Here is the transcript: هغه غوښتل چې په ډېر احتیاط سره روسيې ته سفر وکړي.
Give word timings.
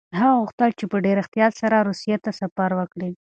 هغه 0.19 0.35
غوښتل 0.41 0.71
چې 0.79 0.85
په 0.91 0.97
ډېر 1.05 1.17
احتیاط 1.19 1.53
سره 1.61 1.85
روسيې 1.87 2.15
ته 2.23 2.31
سفر 2.39 2.69
وکړي. 2.79 3.11